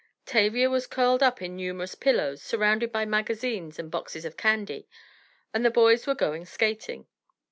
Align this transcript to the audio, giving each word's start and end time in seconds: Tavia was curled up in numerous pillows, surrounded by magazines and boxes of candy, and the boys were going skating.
Tavia 0.25 0.67
was 0.67 0.87
curled 0.87 1.21
up 1.21 1.43
in 1.43 1.55
numerous 1.55 1.93
pillows, 1.93 2.41
surrounded 2.41 2.91
by 2.91 3.05
magazines 3.05 3.77
and 3.77 3.91
boxes 3.91 4.25
of 4.25 4.35
candy, 4.35 4.87
and 5.53 5.63
the 5.63 5.69
boys 5.69 6.07
were 6.07 6.15
going 6.15 6.43
skating. 6.43 7.05